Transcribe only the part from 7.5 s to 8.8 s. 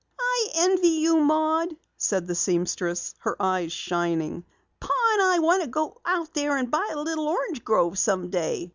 grove someday.